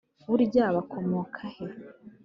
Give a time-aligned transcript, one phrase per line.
[0.29, 1.65] burya bakomoka he